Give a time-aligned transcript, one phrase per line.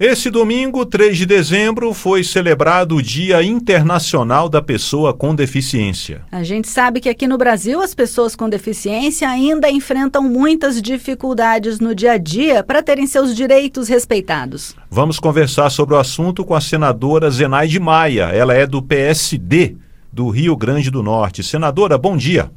[0.00, 6.22] Esse domingo, 3 de dezembro, foi celebrado o Dia Internacional da Pessoa com Deficiência.
[6.30, 11.80] A gente sabe que aqui no Brasil as pessoas com deficiência ainda enfrentam muitas dificuldades
[11.80, 14.76] no dia a dia para terem seus direitos respeitados.
[14.88, 18.26] Vamos conversar sobre o assunto com a senadora Zenaide Maia.
[18.26, 19.74] Ela é do PSD
[20.12, 21.42] do Rio Grande do Norte.
[21.42, 22.52] Senadora, bom dia.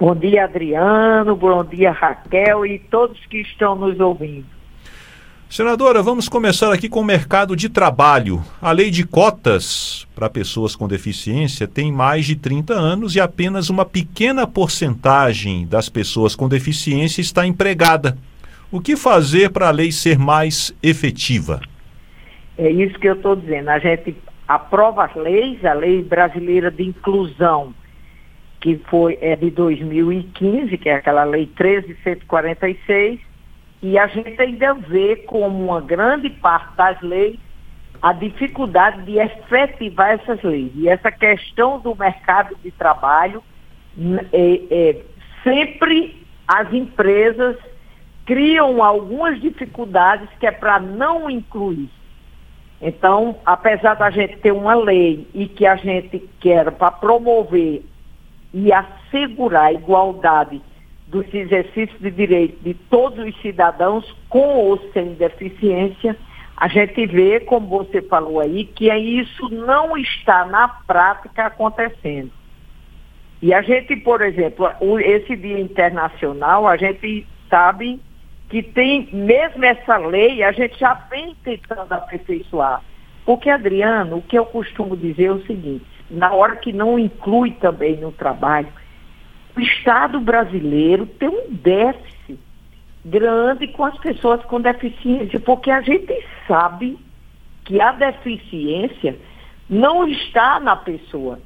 [0.00, 1.36] Bom dia, Adriano.
[1.36, 4.59] Bom dia, Raquel e todos que estão nos ouvindo.
[5.50, 8.40] Senadora, vamos começar aqui com o mercado de trabalho.
[8.62, 13.68] A lei de cotas para pessoas com deficiência tem mais de 30 anos e apenas
[13.68, 18.16] uma pequena porcentagem das pessoas com deficiência está empregada.
[18.70, 21.60] O que fazer para a lei ser mais efetiva?
[22.56, 23.70] É isso que eu estou dizendo.
[23.70, 24.14] A gente
[24.46, 27.74] aprova as leis, a lei brasileira de inclusão,
[28.60, 33.29] que foi é de 2015, que é aquela lei 13146
[33.82, 37.38] e a gente ainda vê como uma grande parte das leis
[38.02, 40.72] a dificuldade de efetivar essas leis.
[40.74, 43.42] E essa questão do mercado de trabalho,
[44.32, 45.02] é, é,
[45.44, 47.56] sempre as empresas
[48.24, 51.90] criam algumas dificuldades que é para não incluir.
[52.80, 57.82] Então, apesar da gente ter uma lei e que a gente quer para promover
[58.54, 60.62] e assegurar a igualdade
[61.10, 66.16] dos exercícios de direito de todos os cidadãos com ou sem deficiência,
[66.56, 72.30] a gente vê, como você falou aí, que isso não está na prática acontecendo.
[73.42, 74.68] E a gente, por exemplo,
[75.00, 77.98] esse Dia Internacional, a gente sabe
[78.50, 82.82] que tem, mesmo essa lei, a gente já vem tentando aperfeiçoar.
[83.24, 87.52] Porque, Adriano, o que eu costumo dizer é o seguinte, na hora que não inclui
[87.52, 88.68] também no trabalho,
[89.60, 92.38] o Estado brasileiro tem um déficit
[93.04, 96.12] grande com as pessoas com deficiência, porque a gente
[96.48, 96.98] sabe
[97.64, 99.16] que a deficiência
[99.68, 101.38] não está na pessoa.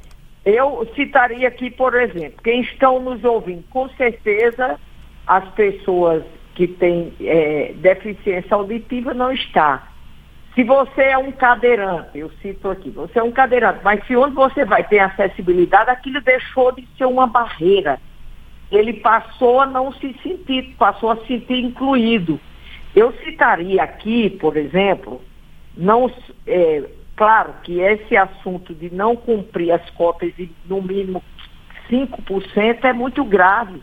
[0.45, 4.79] Eu citaria aqui, por exemplo, quem estão nos ouvindo, com certeza
[5.27, 6.23] as pessoas
[6.55, 9.89] que têm é, deficiência auditiva não está.
[10.55, 14.37] Se você é um cadeirante, eu cito aqui, você é um cadeirante, mas se onde
[14.37, 17.99] você vai ter acessibilidade, aquilo deixou de ser uma barreira.
[18.71, 22.41] Ele passou a não se sentir, passou a se sentir incluído.
[22.95, 25.21] Eu citaria aqui, por exemplo,
[25.77, 26.11] não,
[26.47, 26.85] é,
[27.17, 31.23] claro que esse assunto de não cumprir as cotas de no mínimo
[31.91, 33.83] 5% é muito grave.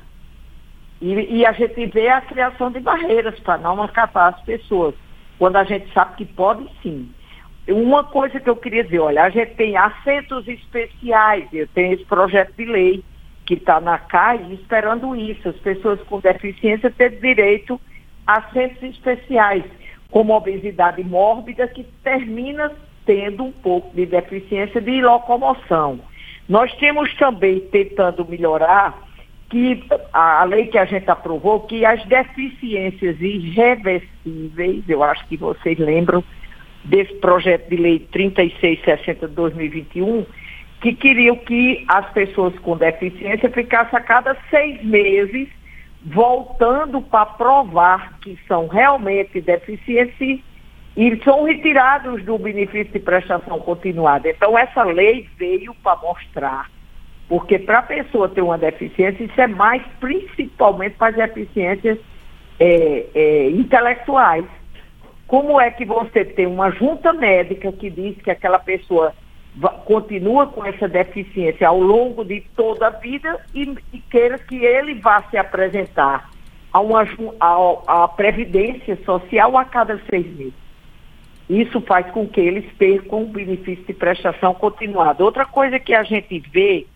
[1.01, 4.93] E, e, a gente vê a criação de barreiras para não acatar as pessoas
[5.39, 7.09] quando a gente sabe que pode sim.
[7.67, 12.05] Uma coisa que eu queria dizer, olha, a gente tem assentos especiais, eu tenho esse
[12.05, 13.03] projeto de lei
[13.51, 17.81] que está na CAI esperando isso, as pessoas com deficiência ter direito
[18.25, 19.66] a assentos especiais,
[20.09, 22.72] como obesidade mórbida, que termina
[23.06, 26.00] tendo um pouco de deficiência de locomoção.
[26.47, 28.97] Nós temos também tentando melhorar
[29.50, 35.78] que a, lei que a gente aprovou, que as deficiências irreversíveis, eu acho que vocês
[35.78, 36.23] lembram
[36.85, 40.25] desse projeto de lei 3660 de 2021,
[40.81, 45.47] que queriam que as pessoas com deficiência ficassem a cada seis meses
[46.03, 50.41] voltando para provar que são realmente deficientes
[50.97, 54.29] e são retirados do benefício de prestação continuada.
[54.29, 56.69] Então, essa lei veio para mostrar
[57.31, 61.97] porque para a pessoa ter uma deficiência, isso é mais principalmente para as deficiências
[62.59, 64.43] é, é, intelectuais.
[65.27, 69.13] Como é que você tem uma junta médica que diz que aquela pessoa
[69.85, 74.95] continua com essa deficiência ao longo de toda a vida e, e queira que ele
[74.95, 76.29] vá se apresentar
[76.73, 76.79] a,
[77.39, 80.53] a, a Previdência Social a cada seis meses?
[81.50, 85.23] Isso faz com que eles percam o benefício de prestação continuada.
[85.23, 86.88] Outra coisa que a gente vê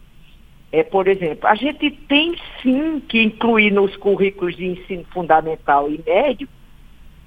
[0.72, 6.02] é, por exemplo, a gente tem sim que incluir nos currículos de ensino fundamental e
[6.06, 6.50] médio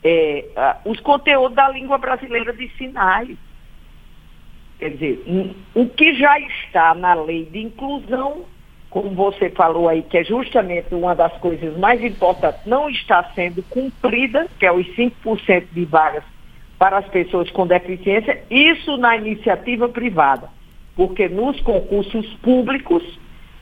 [0.05, 0.45] é,
[0.85, 3.37] os conteúdos da língua brasileira de sinais.
[4.79, 5.25] Quer dizer,
[5.75, 8.45] o que já está na lei de inclusão,
[8.89, 13.63] como você falou aí, que é justamente uma das coisas mais importantes, não está sendo
[13.65, 16.23] cumprida, que é os 5% de vagas
[16.79, 20.49] para as pessoas com deficiência, isso na iniciativa privada.
[20.95, 23.03] Porque nos concursos públicos,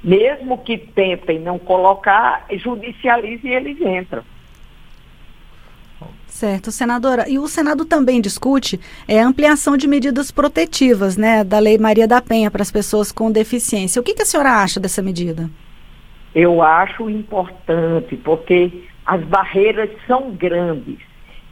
[0.04, 4.22] mesmo que tentem não colocar, judicialize e eles entram.
[6.36, 7.26] Certo, senadora.
[7.30, 8.78] E o Senado também discute
[9.08, 13.10] é, a ampliação de medidas protetivas, né, da Lei Maria da Penha para as pessoas
[13.10, 13.98] com deficiência.
[13.98, 15.48] O que, que a senhora acha dessa medida?
[16.34, 18.70] Eu acho importante, porque
[19.06, 20.98] as barreiras são grandes.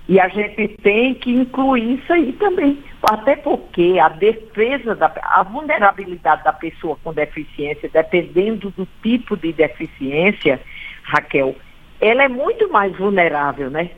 [0.07, 2.79] E a gente tem que incluir isso aí também.
[3.05, 9.51] Até porque a defesa, da, a vulnerabilidade da pessoa com deficiência, dependendo do tipo de
[9.51, 10.61] deficiência,
[11.05, 11.57] Raquel,
[12.03, 13.89] ela é muito mais vulnerável, né?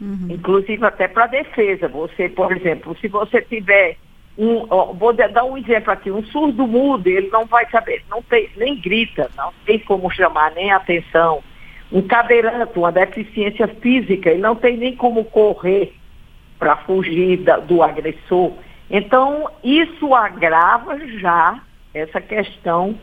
[0.00, 0.28] Uhum.
[0.30, 1.88] Inclusive até para defesa.
[1.88, 3.96] Você, por exemplo, se você tiver
[4.38, 8.20] um, ó, vou dar um exemplo aqui, um surdo mudo, ele não vai saber, não
[8.22, 11.42] tem, nem grita, não tem como chamar nem atenção.
[11.90, 15.94] Um cadeirante, uma deficiência física, ele não tem nem como correr
[16.58, 18.52] para fugir da, do agressor.
[18.90, 21.60] Então, isso agrava já
[21.94, 22.98] essa questão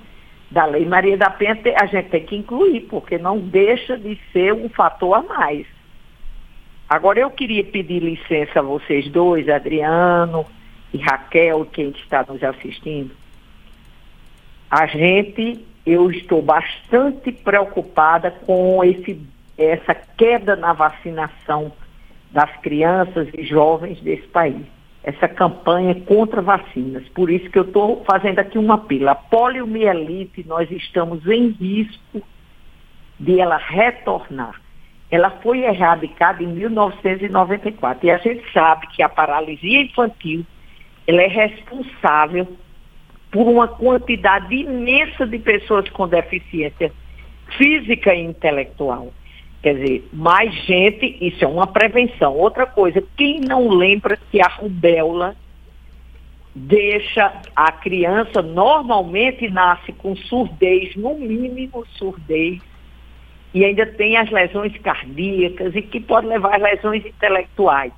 [0.52, 4.54] da Lei Maria da Penha, a gente tem que incluir, porque não deixa de ser
[4.54, 5.66] um fator a mais.
[6.94, 10.46] Agora, eu queria pedir licença a vocês dois, Adriano
[10.94, 13.10] e Raquel, quem está nos assistindo.
[14.70, 19.20] A gente, eu estou bastante preocupada com esse,
[19.58, 21.72] essa queda na vacinação
[22.30, 24.62] das crianças e jovens desse país.
[25.04, 27.10] Essa campanha contra vacinas.
[27.10, 29.14] Por isso que eu estou fazendo aqui uma pila.
[29.14, 32.22] A poliomielite, nós estamos em risco
[33.20, 34.62] de ela retornar.
[35.14, 40.44] Ela foi erradicada em 1994 e a gente sabe que a paralisia infantil
[41.06, 42.48] ela é responsável
[43.30, 46.92] por uma quantidade imensa de pessoas com deficiência
[47.56, 49.14] física e intelectual.
[49.62, 52.36] Quer dizer, mais gente, isso é uma prevenção.
[52.36, 55.36] Outra coisa, quem não lembra que a rubéola
[56.56, 62.60] deixa a criança normalmente nasce com surdez, no mínimo surdez,
[63.54, 67.94] e ainda tem as lesões cardíacas e que pode levar às lesões intelectuais.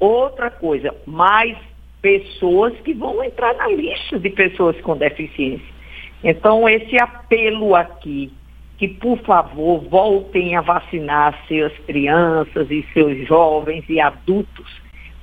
[0.00, 1.56] Outra coisa, mais
[2.02, 5.74] pessoas que vão entrar na lista de pessoas com deficiência.
[6.22, 8.32] Então, esse apelo aqui
[8.78, 14.70] que, por favor, voltem a vacinar suas crianças e seus jovens e adultos,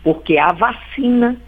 [0.03, 1.39] porque a vacina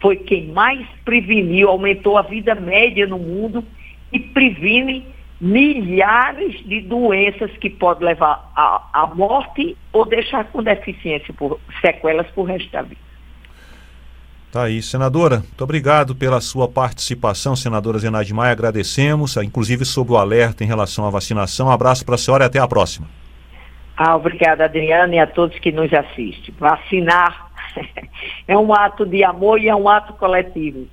[0.00, 3.64] foi quem mais preveniu, aumentou a vida média no mundo
[4.12, 5.06] e previne
[5.40, 12.44] milhares de doenças que podem levar à, morte ou deixar com deficiência, por sequelas por
[12.44, 13.08] resto da vida.
[14.50, 15.38] Tá aí, senadora.
[15.38, 18.52] Muito obrigado pela sua participação, senadora Zenaide Maia.
[18.52, 21.68] Agradecemos, inclusive sobre o alerta em relação à vacinação.
[21.68, 23.06] Um abraço para a senhora e até a próxima.
[23.96, 26.54] Ah, obrigada, Adriana, e a todos que nos assistem.
[26.58, 27.50] Vacinar
[28.48, 30.86] é um ato de amor e é um ato coletivo.